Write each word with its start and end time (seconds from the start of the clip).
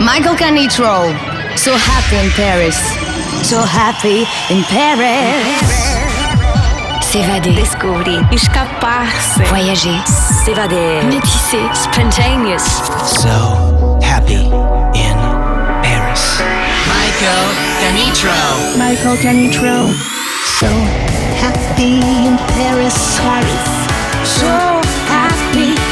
Michael 0.00 0.34
Canitrot, 0.34 1.12
So 1.58 1.76
Happy 1.76 2.16
in 2.16 2.30
Paris. 2.32 2.76
So 3.46 3.60
Happy 3.60 4.24
in 4.48 4.64
Paris. 4.64 6.00
S'évader. 7.02 7.54
Descobrir. 7.54 8.24
Escapar-se. 8.32 9.42
Voyager. 9.50 10.00
S'évader. 10.44 11.02
Métisser. 11.04 11.68
Spontaneous. 11.74 12.64
So 13.20 13.98
happy 14.00 14.46
in 14.94 15.18
Paris. 15.82 16.40
Michael 16.88 17.46
Canitrot. 17.82 18.78
Michael 18.78 19.16
Canitrot. 19.18 19.92
So 20.60 20.68
happy 21.36 22.00
in 22.24 22.38
Paris. 22.56 23.18
Paris. 23.20 23.68
So 24.24 24.48
happy 25.12 25.89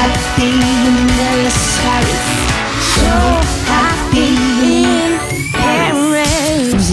happy 0.00 0.48
in 0.88 0.96
Paris. 1.18 1.60
Paris. 1.84 2.24
So 2.96 3.49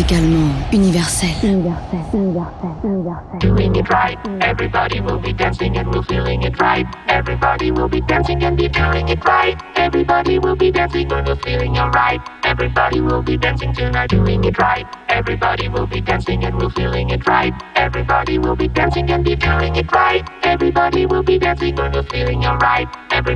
Musicalement 0.07 0.71
universel. 0.71 1.27
Universel. 1.43 1.99
Universel. 2.13 2.79
Universel. 2.83 3.39
doing 3.39 3.75
it 3.75 3.89
right. 3.89 4.17
Everybody 4.41 5.01
will 5.01 5.19
be 5.19 5.33
dancing 5.33 5.77
and 5.77 5.93
we're 5.93 6.03
feeling 6.03 6.43
it 6.43 6.57
right. 6.61 6.85
Everybody 7.09 7.71
will 7.71 7.89
be 7.89 7.99
dancing 7.99 8.41
and 8.43 8.55
be 8.57 8.69
feeling 8.69 9.09
it 9.09 9.25
right. 9.25 9.61
Everybody 9.75 10.39
will 10.39 10.55
be 10.55 10.71
dancing 10.71 11.11
and 11.11 11.27
we're 11.27 11.35
feeling 11.35 11.77
alright. 11.77 12.21
Everybody 12.45 13.01
will 13.01 13.21
be 13.21 13.35
dancing 13.37 13.73
tonight, 13.73 14.09
doing 14.09 14.45
it 14.45 14.57
right. 14.57 14.85
Everybody 15.09 15.67
will 15.67 15.87
be 15.87 15.99
dancing 15.99 16.45
and 16.45 16.57
we're 16.57 16.69
feeling 16.69 17.09
it 17.09 17.27
right. 17.27 17.53
Everybody 17.75 18.39
will 18.39 18.55
be 18.55 18.69
dancing 18.69 19.09
and 19.11 19.25
be 19.25 19.35
feeling 19.35 19.75
it 19.75 19.91
right. 19.91 20.25
Everybody 20.43 21.05
will 21.05 21.23
be 21.23 21.37
dancing 21.37 21.77
and 21.77 21.93
we're 21.93 22.03
feeling 22.03 22.45
alright. 22.45 22.87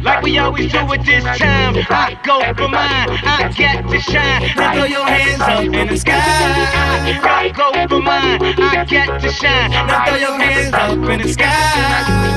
Like 0.04 0.24
we 0.24 0.38
always 0.38 0.72
do 0.72 0.78
dancing 0.78 1.26
at 1.26 1.74
this 1.74 1.86
time, 1.86 2.18
I 2.18 2.22
go 2.24 2.40
for 2.54 2.70
mine. 2.70 3.10
I 3.24 3.52
dancing 3.52 3.58
get 3.58 3.90
to 3.90 4.00
shine. 4.00 4.56
Now 4.56 4.74
throw 4.74 4.86
your 4.86 5.06
hands 5.06 5.42
up 5.42 5.64
in 5.64 5.88
the 5.88 5.98
sky. 5.98 6.61
Dancing 6.62 7.08
and 7.08 7.18
feeling 7.18 7.18
it 7.18 7.24
I 7.24 7.50
go 7.50 7.72
for 7.88 8.02
mine. 8.02 8.42
I 8.42 8.86
get 8.86 9.22
to 9.22 9.32
shine. 9.32 9.72
Now 9.72 10.06
throw 10.06 10.16
your 10.16 10.40
hands 10.40 10.74
up 10.74 10.92
in 10.92 11.22
the 11.22 11.34
sky. 11.34 11.48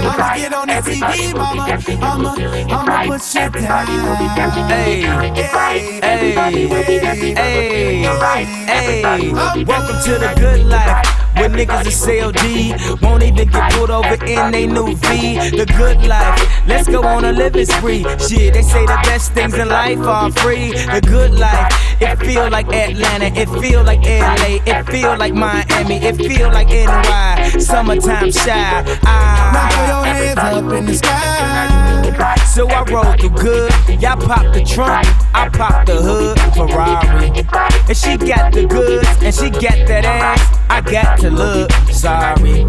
I'ma 0.04 0.34
get 0.36 0.54
on 0.54 0.68
that 0.68 0.84
TV, 0.84 1.34
mama. 1.34 1.62
I'ma, 2.02 2.34
I'ma 2.74 3.04
put 3.06 3.22
shit 3.22 3.52
down. 3.52 3.86
Hey, 4.68 5.02
hey, 5.02 6.00
hey, 6.00 6.44
hey. 8.66 9.32
Welcome 9.64 10.00
to 10.04 10.18
the 10.18 10.34
good 10.36 10.66
life. 10.66 11.03
Where 11.36 11.48
niggas 11.48 11.86
is 11.86 12.00
CLD 12.00 13.02
won't 13.02 13.22
even 13.22 13.48
get 13.48 13.72
pulled 13.72 13.90
over 13.90 14.14
in 14.24 14.50
they 14.52 14.66
new 14.66 14.94
V. 14.94 15.50
The 15.50 15.66
good 15.76 16.06
life, 16.06 16.66
let's 16.66 16.88
go 16.88 17.02
on 17.02 17.24
a 17.24 17.32
living 17.32 17.66
spree. 17.66 18.04
Shit, 18.18 18.54
they 18.54 18.62
say 18.62 18.86
the 18.86 18.98
best 19.04 19.32
things 19.32 19.54
in 19.54 19.68
life 19.68 19.98
are 19.98 20.30
free. 20.30 20.70
The 20.72 21.00
good 21.00 21.32
life, 21.32 21.72
it 22.00 22.16
feel 22.18 22.48
like 22.50 22.68
Atlanta, 22.72 23.26
it 23.26 23.48
feel 23.60 23.82
like 23.82 24.02
LA, 24.02 24.58
it 24.64 24.84
feel 24.86 25.16
like 25.18 25.34
Miami, 25.34 25.96
it 25.96 26.16
feel 26.16 26.50
like 26.50 26.68
NY. 26.68 27.58
Summertime 27.58 28.30
shy. 28.30 28.98
Now 29.02 29.68
throw 29.70 29.86
your 29.86 30.04
hands 30.04 30.38
up 30.38 30.72
in 30.72 30.86
the 30.86 30.94
sky. 30.94 32.44
So 32.46 32.68
I 32.68 32.82
roll 32.84 33.12
through 33.14 33.30
good. 33.30 33.72
Y'all 34.00 34.16
pop 34.16 34.54
the 34.54 34.64
trunk, 34.64 35.06
I 35.34 35.48
pop 35.48 35.84
the 35.86 35.96
hood. 35.96 36.38
Ferrari. 36.54 37.28
And 37.88 37.96
she 37.96 38.16
got 38.16 38.52
the 38.52 38.66
goods, 38.66 39.08
and 39.22 39.34
she 39.34 39.50
got 39.50 39.86
that 39.88 40.04
ass. 40.04 40.58
I 40.70 40.80
got 40.80 41.20
to 41.24 41.30
look 41.30 41.70
sorry. 41.90 42.60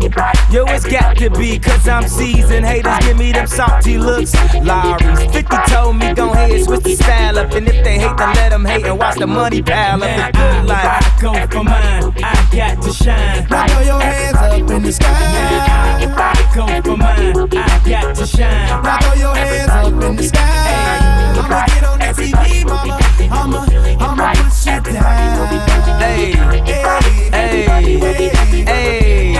Yo, 0.49 0.63
it's 0.67 0.85
got 0.85 1.17
to 1.17 1.29
be, 1.29 1.59
cause 1.59 1.87
I'm 1.87 2.07
seasoned. 2.07 2.65
Haters 2.65 2.99
give 2.99 3.17
me 3.17 3.33
them 3.33 3.47
salty 3.47 3.97
looks. 3.97 4.33
Lowry's 4.63 5.19
50 5.33 5.57
told 5.67 5.97
me, 5.97 6.13
go 6.13 6.31
ahead, 6.31 6.63
switch 6.63 6.83
the 6.83 6.95
style 6.95 7.37
up. 7.37 7.51
And 7.51 7.67
if 7.67 7.83
they 7.83 7.99
hate, 7.99 8.15
then 8.15 8.33
let 8.35 8.49
them 8.49 8.63
hate 8.63 8.85
and 8.85 8.97
watch 8.97 9.17
the 9.17 9.27
money 9.27 9.61
pile 9.61 10.01
up. 10.01 10.33
Good 10.33 10.65
life. 10.67 10.85
I 10.85 11.21
go 11.21 11.33
for 11.47 11.63
mine, 11.65 12.13
I 12.23 12.49
got 12.55 12.81
to 12.81 12.93
shine. 12.93 13.45
Now 13.49 13.67
throw 13.67 13.81
your 13.81 14.01
hands 14.01 14.37
up 14.37 14.71
in 14.71 14.83
the 14.83 14.91
sky. 14.93 15.07
I 15.07 16.51
go 16.55 16.65
for 16.81 16.97
mine, 16.97 17.35
I 17.51 17.81
got 17.89 18.15
to 18.15 18.25
shine. 18.25 18.83
Now 18.83 18.99
throw 18.99 19.19
your 19.19 19.35
hands 19.35 19.69
up 19.69 20.03
in 20.03 20.15
the 20.15 20.23
sky. 20.23 21.15
I'ma 21.43 21.65
get 21.67 21.83
on 21.83 21.99
that 21.99 22.15
TV, 22.15 22.65
mama. 22.65 22.99
I'ma, 23.31 23.65
I'ma 23.99 24.33
put 24.33 24.53
shit 24.53 24.83
down. 24.93 25.99
Hey, 25.99 26.31
hey, 26.31 27.24
hey, 27.55 29.33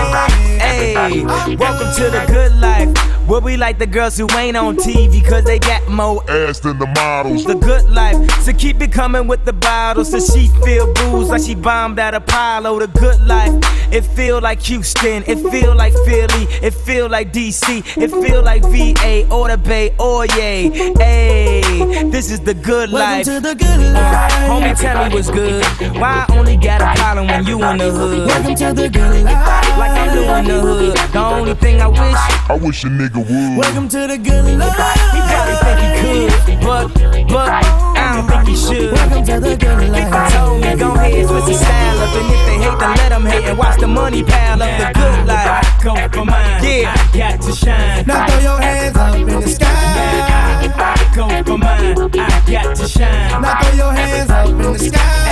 hey. 0.58 1.24
Welcome 1.56 1.92
to 1.96 2.10
the 2.10 2.24
good 2.28 2.54
life. 2.56 3.15
Where 3.26 3.40
we 3.40 3.56
like 3.56 3.80
the 3.80 3.88
girls 3.88 4.16
who 4.16 4.28
ain't 4.36 4.56
on 4.56 4.76
TV 4.76 5.26
cause 5.28 5.42
they 5.42 5.58
got 5.58 5.88
more 5.88 6.22
ass 6.30 6.60
than 6.60 6.78
the 6.78 6.86
models. 6.86 7.44
the 7.44 7.56
good 7.56 7.90
life. 7.90 8.16
So 8.42 8.52
keep 8.52 8.80
it 8.80 8.92
coming 8.92 9.26
with 9.26 9.44
the 9.44 9.52
bottles 9.52 10.12
so 10.12 10.20
she 10.20 10.46
feel 10.64 10.92
booze 10.94 11.28
like 11.28 11.42
she 11.42 11.56
bombed 11.56 11.98
at 11.98 12.14
Apollo. 12.14 12.70
Oh, 12.70 12.78
the 12.78 12.86
good 12.86 13.20
life. 13.26 13.52
It 13.92 14.02
feel 14.02 14.40
like 14.40 14.60
Houston, 14.62 15.22
it 15.26 15.38
feel 15.50 15.74
like 15.74 15.92
Philly, 16.04 16.46
it 16.60 16.74
feel 16.74 17.08
like 17.08 17.32
DC, 17.32 17.96
it 17.96 18.10
feel 18.10 18.42
like 18.42 18.62
VA 18.62 19.26
or 19.32 19.48
the 19.48 19.56
Bay 19.56 19.94
oh, 19.98 20.18
or 20.18 20.26
yay. 20.26 20.70
Hey, 20.96 21.62
this 22.10 22.30
is 22.30 22.40
the 22.40 22.54
good 22.54 22.90
life. 22.90 23.26
Welcome 23.26 23.42
to 23.42 23.48
the 23.48 23.54
good 23.54 23.92
life. 23.92 24.32
Homie, 24.50 24.80
tell 24.80 25.08
me 25.08 25.14
what's 25.14 25.30
good. 25.30 25.64
Why 25.98 26.26
I 26.28 26.36
only 26.36 26.56
got 26.56 26.82
a 26.82 27.00
problem 27.00 27.28
when 27.28 27.46
you 27.46 27.62
in 27.64 27.78
the 27.78 27.90
hood? 27.90 28.26
Welcome 28.26 28.54
to 28.56 28.72
the 28.72 28.88
good 28.88 29.24
life. 29.24 29.78
Like 29.78 29.90
I'm 29.92 30.14
doing 30.14 30.44
the 30.44 30.60
hood. 30.60 30.96
The 31.12 31.18
only 31.18 31.54
thing 31.54 31.80
I 31.80 31.86
wish, 31.86 32.50
I 32.50 32.58
wish 32.60 32.84
a 32.84 32.88
nigga 32.88 33.15
would. 33.18 33.58
Welcome 33.58 33.88
to 33.88 34.06
the 34.06 34.18
good 34.18 34.58
life. 34.58 34.76
he 35.12 35.20
probably 35.24 35.56
think 35.64 35.78
he 35.80 35.88
could, 36.02 36.60
but, 36.60 36.88
but, 37.28 37.48
I 37.48 38.12
don't 38.14 38.28
think 38.28 38.48
he 38.48 38.56
should. 38.56 38.92
Welcome 38.92 39.24
to 39.24 39.40
the 39.40 39.56
good 39.56 39.88
life. 39.88 40.04
he 40.04 40.36
told 40.36 40.60
me, 40.60 40.76
go 40.76 40.92
ahead, 40.94 41.28
switch 41.28 41.44
the 41.44 41.54
style 41.54 41.98
up. 42.00 42.14
And 42.14 42.34
if 42.34 42.46
they 42.46 42.58
hate, 42.60 42.78
then 42.78 42.96
let 42.96 43.08
them 43.10 43.26
hate 43.26 43.44
and 43.44 43.58
watch 43.58 43.80
the 43.80 43.86
money 43.86 44.22
pile 44.22 44.62
up. 44.62 44.68
The 44.68 44.98
good 44.98 45.26
life. 45.26 45.46
I 45.46 45.82
go 45.82 45.94
for 46.12 46.24
mine. 46.24 46.64
Yeah. 46.64 46.94
I 46.94 47.16
got 47.16 47.42
to 47.42 47.52
shine. 47.52 48.06
Now 48.06 48.26
throw 48.26 48.40
your 48.40 48.60
hands 48.60 48.96
up 48.96 49.16
in 49.16 49.26
the 49.26 49.48
sky. 49.48 49.66
I 49.68 51.12
go 51.14 51.28
for 51.44 51.58
mine. 51.58 51.96
I 52.18 52.42
got 52.50 52.76
to 52.76 52.88
shine. 52.88 53.42
Now 53.42 53.60
throw 53.60 53.76
your 53.76 53.92
hands 53.92 54.30
up 54.30 54.48
in 54.48 54.58
the 54.58 54.78
sky. 54.78 55.26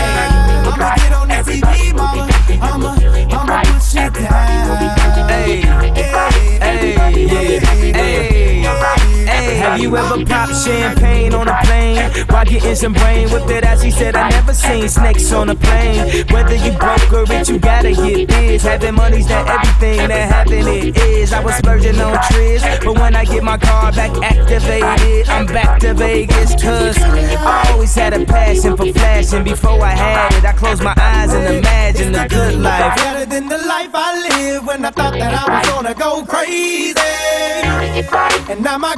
I'ma 0.74 0.94
get 0.96 1.12
on 1.12 1.28
that 1.28 1.44
TV, 1.44 1.94
mama. 1.94 2.28
I'ma, 2.60 2.96
I'ma 3.36 3.62
put 3.62 3.82
shit 3.82 4.12
down. 4.14 4.64
Hey, 5.28 5.60
hey, 5.60 6.33
yeah, 6.84 7.10
hey, 7.10 7.92
hey. 7.92 8.53
Have 9.44 9.80
you 9.80 9.96
ever 9.96 10.24
popped 10.24 10.56
champagne 10.64 11.34
on 11.34 11.48
a 11.48 11.56
plane 11.64 12.10
while 12.28 12.44
getting 12.44 12.74
some 12.74 12.92
brain 12.92 13.30
with 13.30 13.50
it? 13.50 13.64
As 13.64 13.82
he 13.82 13.90
said, 13.90 14.16
I 14.16 14.28
never 14.30 14.54
seen 14.54 14.88
snakes 14.88 15.32
on 15.32 15.50
a 15.50 15.54
plane. 15.54 16.26
Whether 16.28 16.56
you 16.56 16.72
broke 16.72 17.12
or 17.12 17.24
rich, 17.24 17.48
you 17.48 17.58
gotta 17.58 17.92
get 17.92 18.28
biz. 18.28 18.62
Having 18.62 18.94
money's 18.94 19.28
not 19.28 19.48
everything 19.48 20.08
that 20.08 20.32
having 20.32 20.66
it 20.66 20.96
is. 20.98 21.32
I 21.32 21.40
was 21.40 21.54
splurging 21.56 22.00
on 22.00 22.18
trips, 22.30 22.64
but 22.84 22.98
when 22.98 23.14
I 23.14 23.24
get 23.24 23.42
my 23.42 23.58
car 23.58 23.92
back 23.92 24.10
activated, 24.22 25.28
I'm 25.28 25.46
back 25.46 25.80
to 25.80 25.94
Vegas. 25.94 26.52
Cause 26.62 26.96
I 26.98 27.70
always 27.72 27.94
had 27.94 28.14
a 28.14 28.24
passion 28.24 28.76
for 28.76 28.92
flashing. 28.92 29.44
Before 29.44 29.80
I 29.82 29.90
had 29.90 30.32
it, 30.34 30.44
I 30.44 30.52
closed 30.52 30.82
my 30.82 30.94
eyes 30.96 31.32
and 31.32 31.56
imagined 31.56 32.14
the 32.14 32.26
good 32.28 32.56
life. 32.60 32.96
Better 32.96 33.26
than 33.26 33.48
the 33.48 33.58
life 33.58 33.90
I 33.92 34.28
lived 34.28 34.66
when 34.66 34.84
I 34.84 34.90
thought 34.90 35.14
that 35.14 35.34
I 35.34 35.58
was 35.58 35.68
gonna 35.68 35.94
go 35.94 36.24
crazy. 36.24 36.94
And 38.50 38.62
now 38.62 38.78
my 38.78 38.94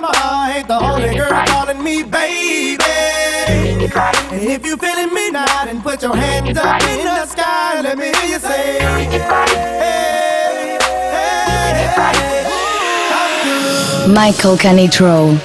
grandmama 0.00 0.52
ain't 0.54 0.68
the 0.68 0.74
only 0.74 1.16
girl 1.16 1.46
calling 1.46 1.82
me 1.82 2.02
baby. 2.02 2.82
And 4.32 4.42
if 4.42 4.64
you 4.66 4.76
feeling 4.76 5.12
me 5.14 5.30
now, 5.30 5.64
then 5.64 5.82
put 5.82 6.02
your 6.02 6.16
hands 6.16 6.56
up 6.58 6.82
in 6.82 7.04
the 7.04 7.26
sky. 7.26 7.80
Let 7.80 7.98
me 7.98 8.06
hear 8.06 8.30
you 8.34 8.38
say, 8.38 8.78
hey, 8.80 9.04
hey, 9.54 10.78
hey. 11.12 12.44
I'm. 14.06 14.14
Michael 14.14 14.56
Canitrot. 14.56 15.38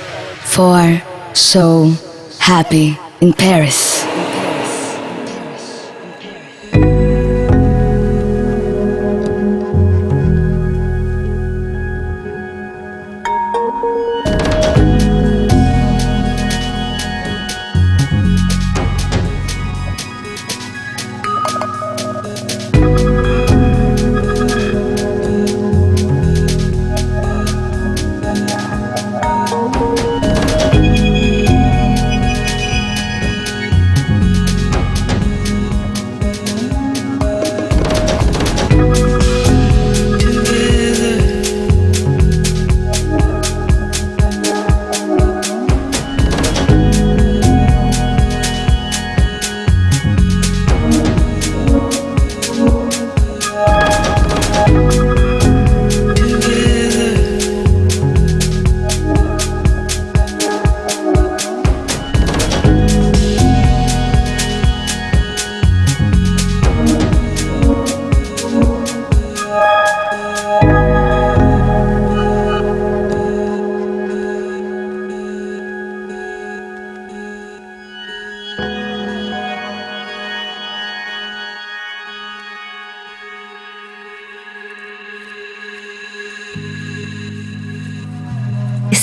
For 0.43 1.01
So 1.35 1.93
Happy 2.39 2.97
in 3.21 3.33
Paris. 3.33 3.88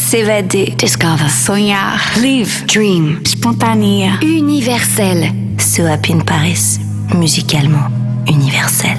S'évader. 0.09 0.73
Discover. 0.79 1.29
Sonhar. 1.29 1.99
Live. 2.23 2.65
Dream. 2.67 3.21
Spontané. 3.25 4.09
Universel. 4.23 5.33
So 5.59 5.85
Happy 5.85 6.13
in 6.13 6.23
Paris. 6.23 6.79
Musicalement 7.13 7.91
universel. 8.29 8.97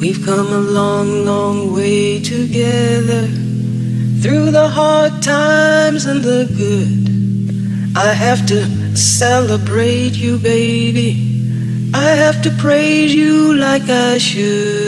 We've 0.00 0.20
come 0.24 0.52
a 0.52 0.58
long, 0.58 1.24
long 1.24 1.72
way 1.72 2.20
together 2.20 3.28
through 4.20 4.50
the 4.50 4.68
hard 4.68 5.22
times 5.22 6.06
and 6.06 6.22
the 6.22 6.44
good. 6.58 7.96
I 7.96 8.14
have 8.14 8.46
to 8.46 8.96
celebrate 8.96 10.16
you, 10.16 10.38
baby. 10.38 11.10
I 11.94 12.10
have 12.24 12.42
to 12.42 12.50
praise 12.58 13.14
you 13.14 13.54
like 13.54 13.88
I 13.88 14.18
should. 14.18 14.87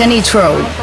Canitrot. 0.00 0.79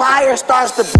fire 0.00 0.34
starts 0.34 0.72
to 0.72 0.99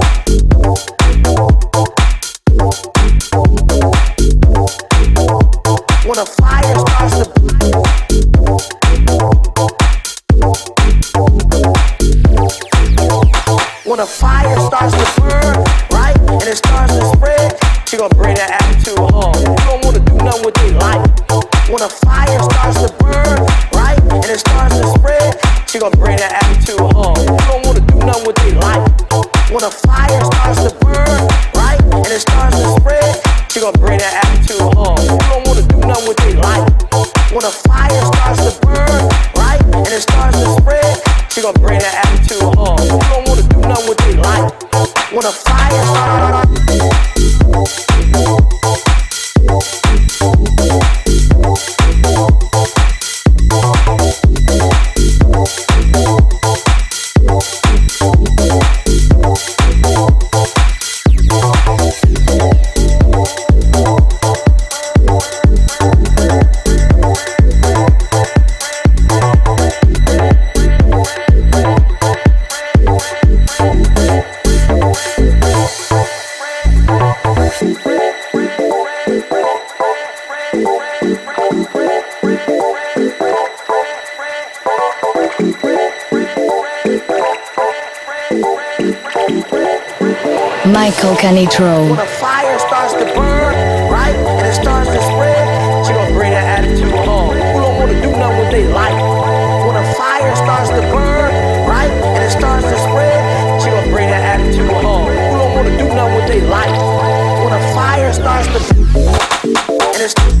Nitro. 91.41 91.89
When 91.89 91.97
a 91.97 92.05
fire 92.05 92.59
starts 92.59 92.93
to 92.93 93.05
burn, 93.17 93.89
right, 93.89 94.13
and 94.13 94.45
it 94.45 94.53
starts 94.53 94.89
to 94.89 95.01
spread, 95.09 95.41
she 95.87 95.91
gonna 95.91 96.13
bring 96.13 96.29
that 96.29 96.59
attitude 96.59 96.93
home. 96.93 97.33
Who 97.33 97.61
don't 97.65 97.79
wanna 97.79 97.99
do 97.99 98.11
nothing 98.11 98.37
with 98.37 98.51
they 98.51 98.67
life? 98.67 99.01
When 99.65 99.75
a 99.75 99.93
fire 99.95 100.35
starts 100.35 100.69
to 100.69 100.81
burn, 100.93 101.33
right, 101.65 101.89
and 101.89 102.23
it 102.23 102.29
starts 102.29 102.65
to 102.69 102.77
spread, 102.77 103.59
she 103.59 103.71
gonna 103.71 103.89
bring 103.89 104.11
that 104.11 104.21
attitude 104.21 104.69
home. 104.69 105.09
Who 105.09 105.37
don't 105.41 105.55
wanna 105.55 105.77
do 105.79 105.87
nothing 105.89 106.13
with 106.13 106.27
they 106.27 106.41
life? 106.41 106.77
When 107.43 107.53
a 107.53 107.73
fire 107.73 108.13
starts 108.13 108.45
to 108.45 108.59
and 109.41 109.97
it's 109.97 110.40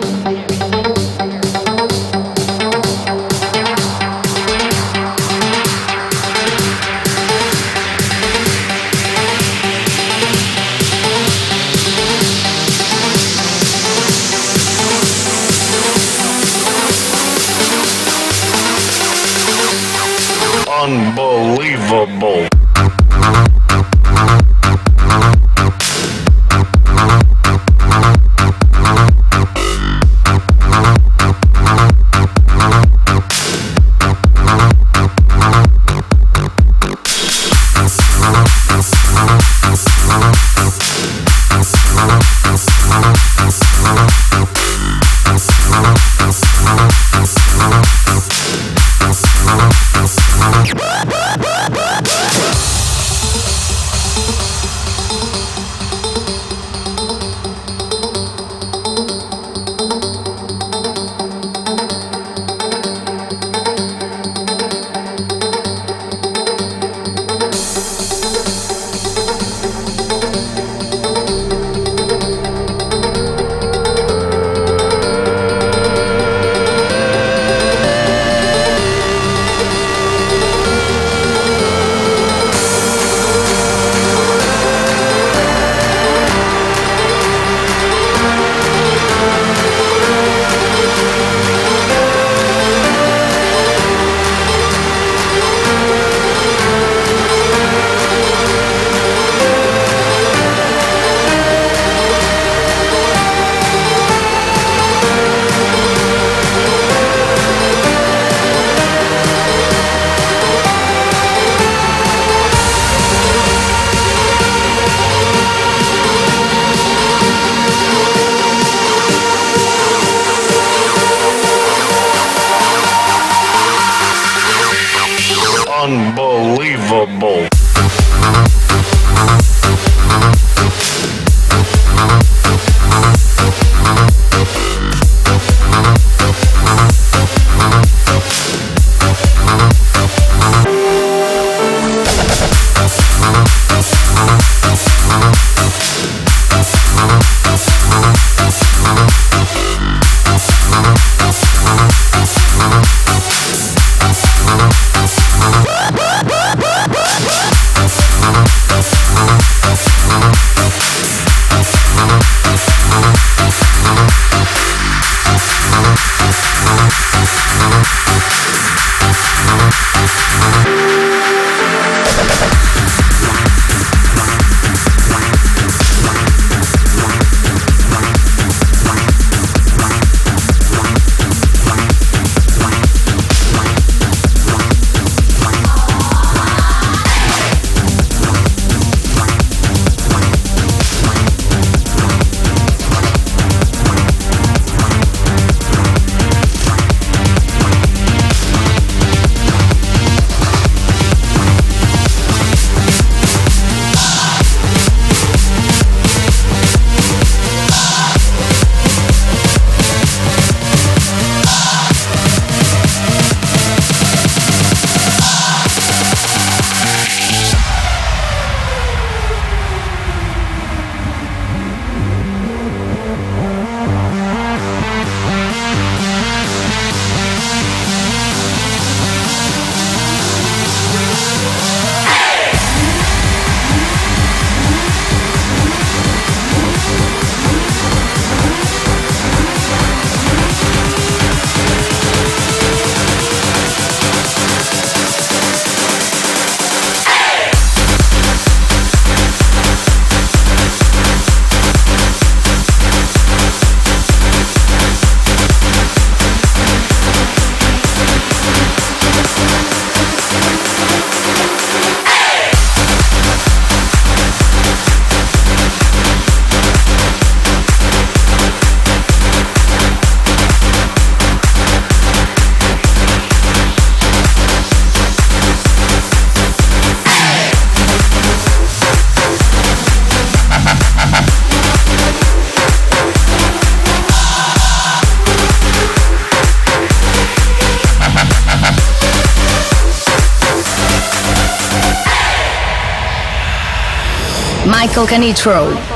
Michael 295.01 295.33
Canitrot. 295.33 295.90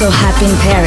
So 0.00 0.08
Happy 0.08 0.46
in 0.46 0.56
Paris. 0.56 0.79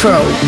Canitrot. 0.00 0.47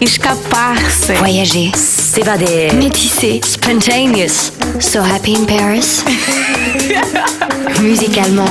Escapar-se. 0.00 1.12
Voyager. 1.14 1.72
S'évader. 1.74 2.72
Métisser. 2.74 3.40
Spontaneous. 3.44 4.52
So 4.80 5.00
happy 5.00 5.34
in 5.34 5.46
Paris. 5.46 6.04
Musicalement 7.82 8.48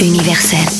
universel. 0.00 0.79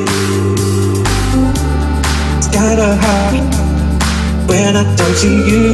A 2.71 2.95
heart 2.95 4.47
when 4.47 4.77
I 4.77 4.83
don't 4.95 5.15
see 5.15 5.27
you 5.27 5.73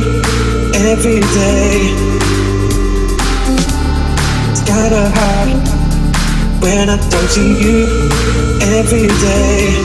every 0.73 1.19
day. 1.37 1.93
Got 4.65 4.91
a 4.91 5.07
hard 5.15 5.49
when 6.59 6.89
I 6.89 6.97
don't 6.97 7.29
see 7.29 7.53
you 7.63 7.85
every 8.79 9.07
day. 9.07 9.77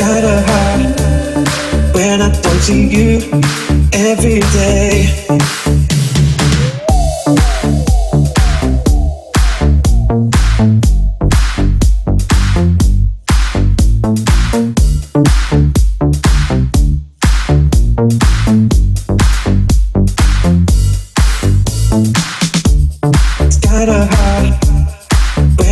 Got 0.00 0.24
a 0.24 0.42
hard 0.48 1.94
when 1.94 2.20
I 2.20 2.30
don't 2.42 2.60
see 2.60 2.88
you 2.88 3.20
every 3.92 4.40
day. 4.40 5.61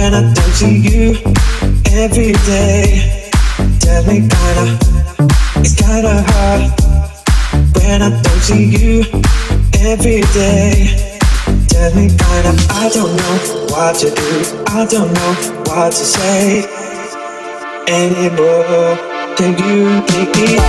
Can 0.00 0.14
you 0.14 0.14
me? 0.14 0.16
It's 0.16 0.16
kinda 0.16 0.16
hard 0.16 0.16
when 0.16 0.16
I 0.16 0.32
don't 0.32 0.54
see 0.56 0.76
you 0.78 1.04
every 1.92 2.32
day. 2.32 3.20
Tell 3.68 3.92
me 4.06 4.20
kinda, 4.30 4.72
it's 5.56 5.74
kinda 5.74 6.24
hard 6.28 6.62
when 7.76 8.00
I 8.00 8.08
don't 8.08 8.40
see 8.40 8.64
you 8.64 9.04
every 9.90 10.22
day. 10.32 10.96
Tell 11.68 11.94
me 11.94 12.08
kinda, 12.08 12.52
I 12.70 12.88
don't 12.94 13.14
know 13.14 13.36
what 13.72 13.94
to 13.96 14.08
do. 14.08 14.30
I 14.68 14.86
don't 14.86 15.12
know 15.12 15.32
what 15.68 15.92
to 15.92 16.04
say 16.16 16.64
anymore. 17.86 18.96
Do 19.36 19.46
you 19.50 20.00
take 20.06 20.32
the 20.32 20.60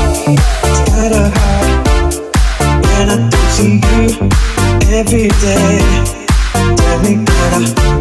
I 7.54 8.01